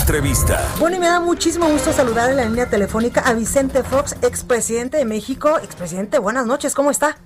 Entrevista. 0.00 0.60
Bueno, 0.78 0.96
y 0.96 0.98
me 0.98 1.06
da 1.06 1.20
muchísimo 1.20 1.68
gusto 1.68 1.92
saludar 1.92 2.30
en 2.30 2.36
la 2.36 2.44
línea 2.44 2.68
telefónica 2.68 3.20
a 3.20 3.34
Vicente 3.34 3.82
Fox, 3.84 4.16
expresidente 4.22 4.96
de 4.96 5.04
México. 5.04 5.58
Expresidente, 5.58 6.18
buenas 6.18 6.46
noches, 6.46 6.74
¿cómo 6.74 6.90
está? 6.90 7.16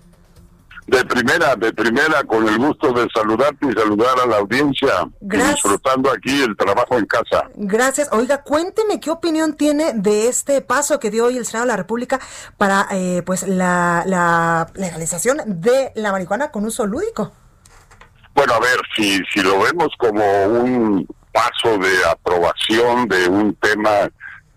De 0.86 1.02
primera, 1.04 1.56
de 1.56 1.72
primera, 1.72 2.22
con 2.24 2.46
el 2.46 2.58
gusto 2.58 2.92
de 2.92 3.06
saludarte 3.14 3.68
y 3.70 3.72
saludar 3.72 4.18
a 4.22 4.26
la 4.26 4.36
audiencia. 4.36 5.08
Gracias. 5.20 5.54
Disfrutando 5.54 6.10
aquí 6.10 6.42
el 6.42 6.54
trabajo 6.56 6.98
en 6.98 7.06
casa. 7.06 7.48
Gracias. 7.54 8.08
Oiga, 8.12 8.42
cuénteme 8.42 9.00
qué 9.00 9.10
opinión 9.10 9.54
tiene 9.54 9.94
de 9.94 10.28
este 10.28 10.60
paso 10.60 11.00
que 11.00 11.10
dio 11.10 11.26
hoy 11.26 11.38
el 11.38 11.46
Senado 11.46 11.64
de 11.64 11.72
la 11.72 11.76
República 11.76 12.20
para 12.58 12.86
eh, 12.90 13.22
pues 13.24 13.48
la, 13.48 14.02
la 14.04 14.66
legalización 14.74 15.38
de 15.46 15.92
la 15.94 16.12
marihuana 16.12 16.50
con 16.50 16.66
uso 16.66 16.84
lúdico. 16.86 17.32
Bueno, 18.34 18.52
a 18.52 18.60
ver, 18.60 18.78
si, 18.94 19.22
si 19.32 19.40
lo 19.40 19.60
vemos 19.60 19.88
como 19.96 20.44
un 20.46 21.06
paso 21.34 21.76
de 21.78 21.92
aprobación 22.08 23.08
de 23.08 23.28
un 23.28 23.54
tema 23.56 24.08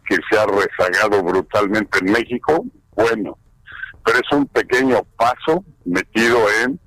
que 0.08 0.16
se 0.30 0.40
ha 0.40 0.46
rezagado 0.46 1.24
brutalmente 1.24 1.98
en 2.00 2.12
México, 2.12 2.64
bueno, 2.96 3.38
pero 4.06 4.20
es 4.20 4.32
un 4.32 4.46
pequeño 4.46 5.04
paso 5.18 5.66
metido 5.86 6.40
en 6.64 6.80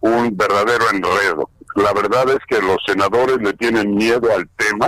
un 0.00 0.36
verdadero 0.36 0.90
enredo. 0.92 1.50
La 1.76 1.92
verdad 1.94 2.28
es 2.28 2.38
que 2.46 2.60
los 2.60 2.76
senadores 2.86 3.38
le 3.38 3.54
tienen 3.54 3.94
miedo 3.94 4.28
al 4.36 4.48
tema. 4.56 4.86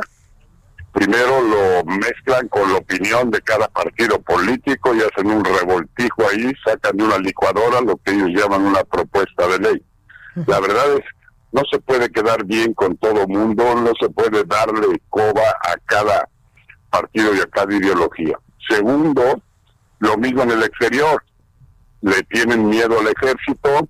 Primero 0.92 1.40
lo 1.40 1.84
mezclan 1.84 2.48
con 2.48 2.70
la 2.72 2.78
opinión 2.78 3.30
de 3.30 3.40
cada 3.40 3.66
partido 3.68 4.20
político 4.20 4.94
y 4.94 5.00
hacen 5.00 5.30
un 5.30 5.44
revoltijo 5.44 6.28
ahí, 6.28 6.52
sacan 6.64 6.96
de 6.96 7.04
una 7.04 7.18
licuadora 7.18 7.80
lo 7.80 7.96
que 7.96 8.12
ellos 8.12 8.28
llaman 8.34 8.62
una 8.62 8.84
propuesta 8.84 9.46
de 9.46 9.58
ley. 9.58 9.84
La 10.46 10.60
verdad 10.60 10.84
es, 10.96 11.04
no 11.52 11.62
se 11.70 11.78
puede 11.80 12.10
quedar 12.10 12.44
bien 12.44 12.74
con 12.74 12.96
todo 12.96 13.26
mundo, 13.26 13.74
no 13.74 13.92
se 14.00 14.08
puede 14.10 14.44
darle 14.44 15.00
coba 15.08 15.42
a 15.62 15.76
cada 15.86 16.28
partido 16.90 17.34
y 17.34 17.40
a 17.40 17.46
cada 17.46 17.74
ideología. 17.74 18.38
Segundo, 18.68 19.42
lo 19.98 20.16
mismo 20.16 20.42
en 20.42 20.52
el 20.52 20.62
exterior 20.62 21.22
le 22.02 22.22
tienen 22.24 22.68
miedo 22.68 22.98
al 22.98 23.08
ejército. 23.08 23.88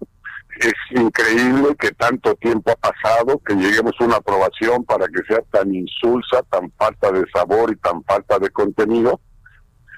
Es 0.59 0.75
increíble 0.91 1.75
que 1.79 1.91
tanto 1.93 2.35
tiempo 2.35 2.73
ha 2.73 2.77
pasado 2.77 3.41
que 3.47 3.55
lleguemos 3.55 3.95
a 3.99 4.05
una 4.05 4.17
aprobación 4.17 4.85
para 4.85 5.07
que 5.07 5.23
sea 5.27 5.41
tan 5.51 5.75
insulsa, 5.75 6.43
tan 6.51 6.71
falta 6.73 7.11
de 7.13 7.25
sabor 7.33 7.73
y 7.73 7.77
tan 7.77 8.05
falta 8.05 8.39
de 8.39 8.51
contenido, 8.51 9.21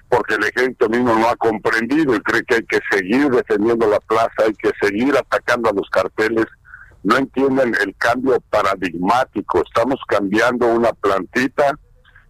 porque 0.09 0.35
el 0.35 0.45
ejército 0.45 0.89
mismo 0.89 1.15
no 1.15 1.29
ha 1.29 1.37
comprendido 1.37 2.15
y 2.15 2.21
cree 2.21 2.45
que 2.45 2.57
hay 2.57 2.67
que 2.67 2.79
seguir 2.91 3.29
defendiendo 3.31 3.89
la 3.89 3.99
plaza, 4.01 4.31
hay 4.47 4.53
que 4.55 4.71
seguir 4.81 5.17
atacando 5.17 5.71
a 5.71 5.73
los 5.73 5.89
carteles. 5.91 6.47
No 7.03 7.17
entienden 7.17 7.75
el 7.85 7.97
cambio 7.97 8.41
paradigmático. 8.51 9.63
Estamos 9.63 9.99
cambiando 10.07 10.67
una 10.67 10.93
plantita 10.93 11.73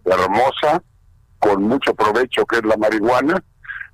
hermosa, 0.05 0.81
con 1.39 1.63
mucho 1.63 1.93
provecho, 1.93 2.45
que 2.45 2.57
es 2.57 2.65
la 2.65 2.77
marihuana, 2.77 3.43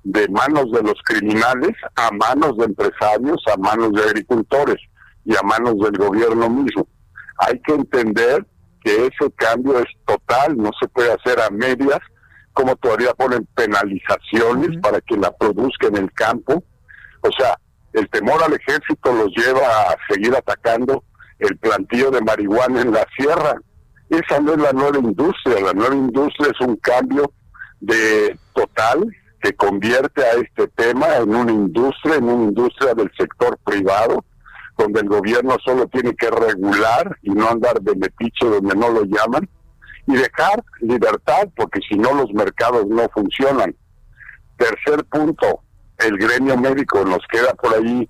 de 0.02 0.28
manos 0.28 0.70
de 0.72 0.82
los 0.82 0.94
criminales 1.04 1.72
a 1.96 2.10
manos 2.12 2.56
de 2.56 2.64
empresarios, 2.64 3.42
a 3.52 3.56
manos 3.58 3.92
de 3.92 4.02
agricultores 4.02 4.76
y 5.24 5.36
a 5.36 5.42
manos 5.42 5.74
del 5.80 5.98
gobierno 5.98 6.48
mismo. 6.48 6.86
Hay 7.38 7.60
que 7.60 7.74
entender 7.74 8.46
que 8.82 9.06
ese 9.06 9.30
cambio 9.36 9.78
es 9.78 9.88
total, 10.06 10.56
no 10.56 10.70
se 10.80 10.88
puede 10.88 11.12
hacer 11.12 11.40
a 11.40 11.50
medias, 11.50 11.98
como 12.52 12.76
todavía 12.76 13.12
ponen 13.14 13.46
penalizaciones 13.54 14.78
para 14.82 15.00
que 15.02 15.16
la 15.16 15.30
produzca 15.36 15.88
en 15.88 15.96
el 15.96 16.12
campo. 16.12 16.64
O 17.22 17.30
sea, 17.38 17.58
el 17.92 18.08
temor 18.10 18.42
al 18.42 18.54
ejército 18.54 19.12
los 19.12 19.28
lleva 19.36 19.66
a 19.66 19.96
seguir 20.08 20.34
atacando 20.34 21.04
el 21.38 21.56
plantío 21.58 22.10
de 22.10 22.20
marihuana 22.20 22.82
en 22.82 22.92
la 22.92 23.06
sierra. 23.16 23.60
Esa 24.08 24.40
no 24.40 24.52
es 24.52 24.58
la 24.58 24.72
nueva 24.72 24.98
industria, 24.98 25.60
la 25.60 25.72
nueva 25.72 25.94
industria 25.94 26.52
es 26.52 26.66
un 26.66 26.76
cambio 26.76 27.32
de 27.80 28.38
total 28.54 29.04
que 29.40 29.54
convierte 29.54 30.22
a 30.22 30.32
este 30.32 30.68
tema 30.68 31.16
en 31.16 31.34
una 31.34 31.50
industria, 31.50 32.16
en 32.16 32.24
una 32.24 32.44
industria 32.44 32.94
del 32.94 33.10
sector 33.16 33.58
privado, 33.64 34.24
donde 34.76 35.00
el 35.00 35.08
gobierno 35.08 35.56
solo 35.64 35.86
tiene 35.86 36.14
que 36.14 36.30
regular 36.30 37.16
y 37.22 37.30
no 37.30 37.48
andar 37.48 37.80
de 37.80 37.94
metiche 37.96 38.46
donde 38.46 38.74
no 38.74 38.90
lo 38.90 39.04
llaman, 39.04 39.48
y 40.06 40.14
dejar 40.14 40.62
libertad, 40.80 41.48
porque 41.56 41.80
si 41.88 41.96
no 41.96 42.12
los 42.14 42.32
mercados 42.32 42.86
no 42.86 43.08
funcionan. 43.14 43.74
Tercer 44.56 45.04
punto, 45.04 45.62
el 46.06 46.16
gremio 46.18 46.56
médico 46.56 47.04
nos 47.04 47.20
queda 47.30 47.52
por 47.54 47.74
ahí 47.74 48.08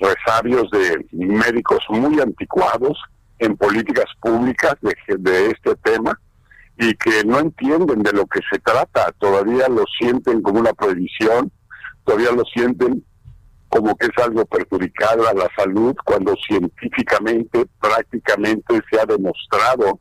resabios 0.00 0.70
de 0.70 1.06
médicos 1.12 1.78
muy 1.88 2.20
anticuados 2.20 2.98
en 3.38 3.56
políticas 3.56 4.06
públicas 4.20 4.74
de, 4.80 4.94
de 5.18 5.46
este 5.48 5.74
tema 5.76 6.18
y 6.78 6.94
que 6.94 7.24
no 7.24 7.38
entienden 7.38 8.02
de 8.02 8.12
lo 8.12 8.26
que 8.26 8.40
se 8.50 8.58
trata, 8.58 9.12
todavía 9.18 9.68
lo 9.68 9.84
sienten 9.98 10.42
como 10.42 10.60
una 10.60 10.72
prohibición, 10.72 11.52
todavía 12.04 12.32
lo 12.32 12.44
sienten 12.44 13.04
como 13.68 13.96
que 13.96 14.06
es 14.06 14.24
algo 14.24 14.44
perjudicial 14.44 15.26
a 15.26 15.32
la 15.32 15.48
salud, 15.56 15.94
cuando 16.04 16.34
científicamente, 16.46 17.66
prácticamente 17.80 18.80
se 18.90 19.00
ha 19.00 19.06
demostrado 19.06 19.98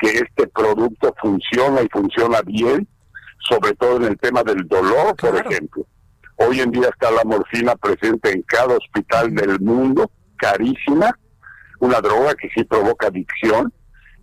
que 0.00 0.10
este 0.10 0.46
producto 0.48 1.14
funciona 1.20 1.80
y 1.80 1.88
funciona 1.88 2.42
bien, 2.42 2.86
sobre 3.48 3.74
todo 3.74 3.96
en 3.96 4.04
el 4.04 4.18
tema 4.18 4.42
del 4.42 4.68
dolor, 4.68 5.16
por 5.16 5.34
ejemplo. 5.34 5.86
Hoy 6.42 6.60
en 6.60 6.70
día 6.70 6.88
está 6.88 7.10
la 7.10 7.22
morfina 7.22 7.76
presente 7.76 8.32
en 8.32 8.40
cada 8.42 8.74
hospital 8.74 9.34
del 9.34 9.60
mundo, 9.60 10.10
carísima, 10.36 11.14
una 11.80 12.00
droga 12.00 12.34
que 12.34 12.48
sí 12.54 12.64
provoca 12.64 13.08
adicción, 13.08 13.70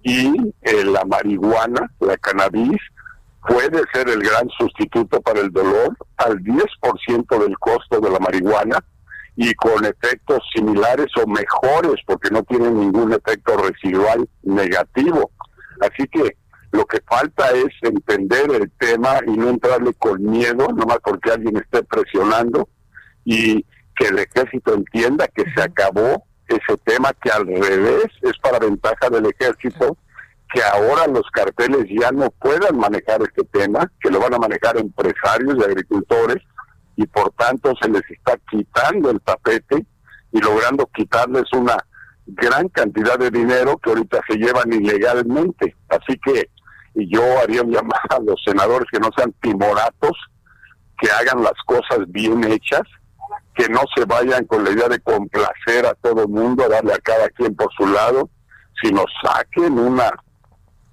y 0.01 0.51
eh, 0.63 0.83
la 0.83 1.05
marihuana, 1.05 1.91
la 1.99 2.17
cannabis, 2.17 2.79
puede 3.47 3.83
ser 3.93 4.09
el 4.09 4.21
gran 4.21 4.49
sustituto 4.57 5.21
para 5.21 5.41
el 5.41 5.51
dolor 5.51 5.95
al 6.17 6.39
10% 6.39 7.39
del 7.39 7.59
costo 7.59 7.99
de 7.99 8.09
la 8.09 8.17
marihuana 8.17 8.79
y 9.35 9.53
con 9.53 9.85
efectos 9.85 10.39
similares 10.55 11.07
o 11.23 11.27
mejores 11.27 12.01
porque 12.07 12.31
no 12.31 12.41
tiene 12.43 12.71
ningún 12.71 13.13
efecto 13.13 13.57
residual 13.57 14.27
negativo. 14.41 15.29
Así 15.81 16.07
que 16.07 16.35
lo 16.71 16.85
que 16.85 16.99
falta 17.07 17.49
es 17.51 17.73
entender 17.81 18.51
el 18.51 18.71
tema 18.77 19.19
y 19.25 19.31
no 19.31 19.49
entrarle 19.49 19.93
con 19.93 20.21
miedo, 20.23 20.67
nomás 20.67 20.99
porque 21.03 21.31
alguien 21.31 21.57
esté 21.57 21.83
presionando 21.83 22.67
y 23.23 23.65
que 23.95 24.07
el 24.07 24.19
ejército 24.19 24.73
entienda 24.73 25.27
que 25.27 25.43
se 25.55 25.61
acabó 25.61 26.25
ese 26.47 26.77
tema 26.85 27.11
que 27.21 27.29
al 27.29 27.45
revés 27.45 28.07
es 28.21 28.37
para 28.41 28.59
ventaja 28.59 29.09
del 29.09 29.25
ejército, 29.25 29.97
que 30.53 30.61
ahora 30.63 31.07
los 31.07 31.23
carteles 31.31 31.85
ya 31.89 32.11
no 32.11 32.29
puedan 32.39 32.77
manejar 32.77 33.21
este 33.21 33.43
tema, 33.51 33.91
que 33.99 34.09
lo 34.09 34.19
van 34.19 34.33
a 34.33 34.37
manejar 34.37 34.77
empresarios 34.77 35.57
y 35.57 35.63
agricultores, 35.63 36.37
y 36.95 37.05
por 37.05 37.31
tanto 37.31 37.73
se 37.81 37.89
les 37.89 38.03
está 38.09 38.37
quitando 38.49 39.11
el 39.11 39.19
tapete 39.21 39.85
y 40.31 40.39
logrando 40.39 40.89
quitarles 40.93 41.45
una 41.53 41.77
gran 42.27 42.69
cantidad 42.69 43.17
de 43.17 43.29
dinero 43.29 43.77
que 43.77 43.89
ahorita 43.89 44.21
se 44.27 44.37
llevan 44.37 44.71
ilegalmente. 44.71 45.75
Así 45.89 46.17
que 46.23 46.49
yo 47.05 47.21
haría 47.39 47.61
un 47.61 47.71
llamado 47.71 48.09
a 48.09 48.19
los 48.19 48.41
senadores 48.45 48.87
que 48.91 48.99
no 48.99 49.09
sean 49.15 49.33
timoratos, 49.41 50.17
que 50.99 51.09
hagan 51.11 51.43
las 51.43 51.53
cosas 51.65 51.99
bien 52.07 52.43
hechas, 52.45 52.81
que 53.55 53.69
no 53.69 53.81
se 53.95 54.05
vayan 54.05 54.45
con 54.45 54.63
la 54.63 54.71
idea 54.71 54.87
de 54.87 54.99
complacer 54.99 55.85
a 55.85 55.93
todo 55.95 56.23
el 56.23 56.29
mundo, 56.29 56.67
darle 56.69 56.93
a 56.93 56.99
cada 56.99 57.29
quien 57.29 57.55
por 57.55 57.71
su 57.73 57.87
lado, 57.87 58.29
sino 58.81 59.03
saquen 59.23 59.77
una 59.77 60.11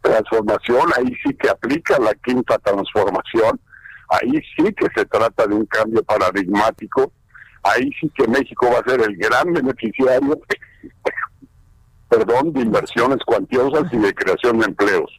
transformación, 0.03 0.91
ahí 0.97 1.15
sí 1.25 1.35
que 1.35 1.49
aplica 1.49 1.99
la 1.99 2.15
quinta 2.15 2.59
transformación, 2.59 3.59
ahí 4.11 4.33
sí 4.56 4.73
que 4.75 4.87
se 4.95 5.05
trata 5.06 5.47
de 5.47 5.55
un 5.55 5.67
cambio 5.67 6.03
paradigmático, 6.05 7.12
ahí 7.62 7.91
sí 8.01 8.11
que 8.15 8.29
México 8.29 8.71
va 8.71 8.81
a 8.81 8.91
ser 8.91 9.01
el 9.01 9.17
gran 9.17 9.53
beneficiario, 9.53 10.39
perdón, 12.09 12.53
de 12.53 12.61
inversiones 12.61 13.19
cuantiosas 13.25 13.93
y 13.93 13.99
de 13.99 14.15
creación 14.15 14.59
de 14.59 14.67
empleos. 14.67 15.11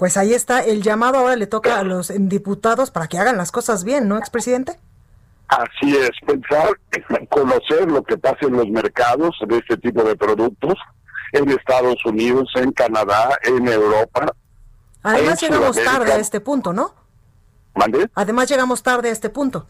Pues 0.00 0.16
ahí 0.16 0.32
está, 0.32 0.60
el 0.60 0.80
llamado 0.80 1.18
ahora 1.18 1.36
le 1.36 1.46
toca 1.46 1.78
a 1.78 1.82
los 1.82 2.10
diputados 2.16 2.90
para 2.90 3.06
que 3.06 3.18
hagan 3.18 3.36
las 3.36 3.52
cosas 3.52 3.84
bien, 3.84 4.08
¿no, 4.08 4.16
expresidente? 4.16 4.80
Así 5.46 5.94
es, 5.94 6.12
pensar, 6.26 6.70
conocer 7.28 7.86
lo 7.86 8.02
que 8.02 8.16
pasa 8.16 8.38
en 8.46 8.54
los 8.54 8.66
mercados 8.68 9.36
de 9.46 9.58
este 9.58 9.76
tipo 9.76 10.02
de 10.02 10.16
productos 10.16 10.72
en 11.32 11.50
Estados 11.50 12.02
Unidos, 12.06 12.50
en 12.54 12.72
Canadá, 12.72 13.38
en 13.42 13.68
Europa. 13.68 14.32
Además 15.02 15.38
llegamos 15.42 15.76
tarde 15.76 16.12
a 16.14 16.16
este 16.16 16.40
punto, 16.40 16.72
¿no? 16.72 16.94
¿Mande? 17.74 18.08
Además 18.14 18.48
llegamos 18.48 18.82
tarde 18.82 19.10
a 19.10 19.12
este 19.12 19.28
punto. 19.28 19.66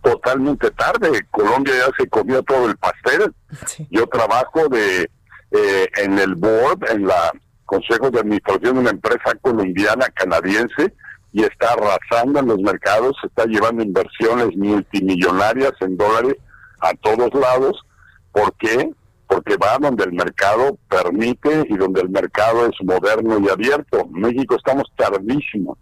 Totalmente 0.00 0.70
tarde. 0.70 1.26
Colombia 1.30 1.74
ya 1.76 1.92
se 1.98 2.08
comió 2.08 2.42
todo 2.42 2.70
el 2.70 2.76
pastel. 2.78 3.34
Yo 3.90 4.06
trabajo 4.06 4.66
de 4.70 5.10
eh, 5.50 5.88
en 5.98 6.18
el 6.18 6.36
board, 6.36 6.90
en 6.90 7.06
la 7.06 7.32
consejo 7.66 8.10
de 8.10 8.20
administración 8.20 8.74
de 8.74 8.80
una 8.80 8.90
empresa 8.90 9.34
colombiana 9.42 10.06
canadiense 10.14 10.94
y 11.32 11.42
está 11.42 11.72
arrasando 11.72 12.40
en 12.40 12.46
los 12.46 12.58
mercados, 12.60 13.16
está 13.22 13.44
llevando 13.44 13.82
inversiones 13.82 14.56
multimillonarias 14.56 15.72
en 15.80 15.96
dólares 15.96 16.36
a 16.80 16.94
todos 16.94 17.34
lados. 17.34 17.84
¿Por 18.32 18.54
qué? 18.54 18.90
Porque 19.26 19.56
va 19.56 19.76
donde 19.78 20.04
el 20.04 20.12
mercado 20.12 20.78
permite 20.88 21.66
y 21.68 21.76
donde 21.76 22.00
el 22.00 22.08
mercado 22.08 22.66
es 22.66 22.72
moderno 22.82 23.38
y 23.38 23.50
abierto. 23.50 24.06
México 24.10 24.56
estamos 24.56 24.90
tardísimos 24.96 25.76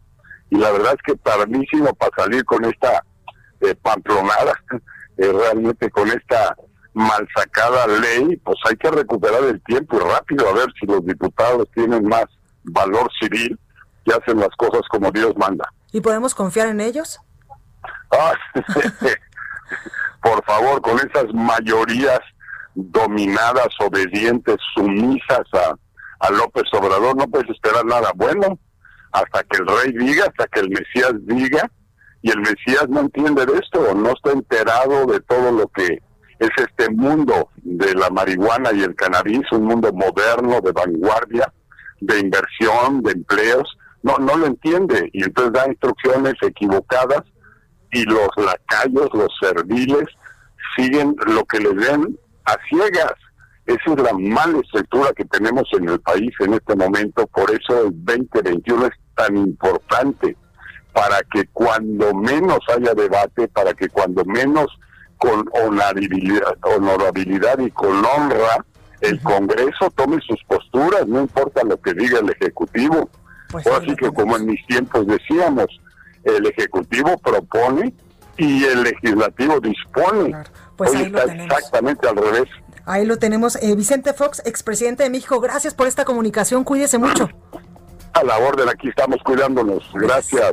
y 0.50 0.56
la 0.56 0.70
verdad 0.72 0.94
es 0.94 1.02
que 1.02 1.16
tardísimo 1.20 1.94
para 1.94 2.10
salir 2.16 2.44
con 2.44 2.64
esta 2.64 3.04
eh, 3.60 3.74
pamplonada, 3.80 4.54
eh, 5.18 5.32
realmente 5.32 5.90
con 5.90 6.08
esta 6.08 6.56
mal 6.94 7.28
sacada 7.36 7.86
ley, 7.86 8.36
pues 8.38 8.56
hay 8.68 8.76
que 8.76 8.90
recuperar 8.90 9.42
el 9.44 9.60
tiempo 9.64 9.96
y 9.96 10.00
rápido 10.00 10.48
a 10.48 10.52
ver 10.54 10.66
si 10.78 10.86
los 10.86 11.04
diputados 11.04 11.68
tienen 11.74 12.06
más 12.08 12.26
valor 12.62 13.10
civil 13.20 13.58
y 14.04 14.12
hacen 14.12 14.38
las 14.38 14.50
cosas 14.56 14.82
como 14.88 15.10
Dios 15.10 15.34
manda. 15.36 15.68
¿Y 15.92 16.00
podemos 16.00 16.34
confiar 16.34 16.68
en 16.68 16.80
ellos? 16.80 17.20
Ah, 18.10 18.32
por 20.22 20.44
favor, 20.44 20.80
con 20.80 20.98
esas 20.98 21.32
mayorías 21.34 22.20
dominadas, 22.74 23.68
obedientes, 23.80 24.56
sumisas 24.74 25.46
a, 25.52 25.74
a 26.20 26.30
López 26.30 26.64
Obrador, 26.72 27.16
no 27.16 27.26
puedes 27.26 27.50
esperar 27.50 27.84
nada 27.84 28.12
bueno 28.14 28.58
hasta 29.12 29.44
que 29.44 29.58
el 29.58 29.66
rey 29.66 29.92
diga, 29.92 30.24
hasta 30.24 30.46
que 30.48 30.60
el 30.60 30.70
Mesías 30.70 31.12
diga, 31.22 31.70
y 32.20 32.30
el 32.30 32.40
Mesías 32.40 32.88
no 32.88 33.00
entiende 33.00 33.46
de 33.46 33.58
esto, 33.58 33.94
no 33.94 34.10
está 34.10 34.32
enterado 34.32 35.06
de 35.06 35.20
todo 35.20 35.52
lo 35.52 35.68
que 35.68 36.02
es 36.38 36.50
este 36.56 36.90
mundo 36.90 37.50
de 37.56 37.94
la 37.94 38.10
marihuana 38.10 38.72
y 38.72 38.82
el 38.82 38.94
cannabis, 38.94 39.50
un 39.52 39.64
mundo 39.64 39.92
moderno, 39.92 40.60
de 40.60 40.72
vanguardia, 40.72 41.52
de 42.00 42.20
inversión, 42.20 43.02
de 43.02 43.12
empleos, 43.12 43.76
no, 44.02 44.18
no 44.18 44.36
lo 44.36 44.46
entiende. 44.46 45.08
Y 45.12 45.24
entonces 45.24 45.52
da 45.52 45.68
instrucciones 45.68 46.34
equivocadas 46.42 47.22
y 47.90 48.04
los 48.04 48.28
lacayos, 48.36 49.08
los 49.14 49.32
serviles, 49.40 50.04
siguen 50.76 51.16
lo 51.26 51.44
que 51.44 51.60
les 51.60 51.76
den 51.76 52.18
a 52.44 52.56
ciegas. 52.68 53.14
Esa 53.66 53.94
es 53.94 54.02
la 54.02 54.12
mala 54.12 54.58
estructura 54.58 55.12
que 55.16 55.24
tenemos 55.24 55.66
en 55.72 55.88
el 55.88 56.00
país 56.00 56.32
en 56.40 56.54
este 56.54 56.76
momento, 56.76 57.26
por 57.28 57.50
eso 57.50 57.86
el 57.86 58.04
2021 58.04 58.86
es 58.86 58.92
tan 59.14 59.36
importante, 59.36 60.36
para 60.92 61.20
que 61.32 61.46
cuando 61.52 62.12
menos 62.12 62.58
haya 62.68 62.92
debate, 62.92 63.48
para 63.48 63.72
que 63.72 63.88
cuando 63.88 64.22
menos 64.26 64.66
con 65.24 65.48
honorabilidad, 65.52 66.56
honorabilidad 66.62 67.58
y 67.58 67.70
con 67.70 68.04
honra 68.04 68.64
el 69.00 69.20
Congreso 69.22 69.90
tome 69.94 70.18
sus 70.26 70.42
posturas, 70.44 71.06
no 71.06 71.20
importa 71.20 71.62
lo 71.64 71.80
que 71.80 71.92
diga 71.94 72.20
el 72.20 72.30
Ejecutivo. 72.30 73.10
Pues 73.50 73.66
así 73.66 73.94
que 73.96 74.10
como 74.10 74.36
en 74.36 74.46
mis 74.46 74.66
tiempos 74.66 75.06
decíamos, 75.06 75.66
el 76.24 76.46
Ejecutivo 76.46 77.16
propone 77.18 77.94
y 78.36 78.64
el 78.64 78.82
Legislativo 78.82 79.60
dispone. 79.60 80.34
Pues 80.76 80.90
Hoy 80.90 81.02
está 81.02 81.24
exactamente 81.24 82.08
al 82.08 82.16
revés. 82.16 82.48
Ahí 82.86 83.04
lo 83.04 83.18
tenemos. 83.18 83.56
Eh, 83.62 83.74
Vicente 83.76 84.12
Fox, 84.12 84.42
expresidente 84.44 85.02
de 85.02 85.10
México, 85.10 85.40
gracias 85.40 85.74
por 85.74 85.86
esta 85.86 86.04
comunicación. 86.04 86.64
Cuídese 86.64 86.98
mucho. 86.98 87.28
A 88.12 88.24
la 88.24 88.38
orden, 88.38 88.68
aquí 88.68 88.88
estamos 88.88 89.18
cuidándonos. 89.24 89.84
Gracias. 89.94 90.52